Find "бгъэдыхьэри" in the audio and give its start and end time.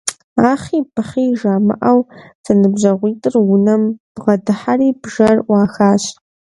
4.13-4.89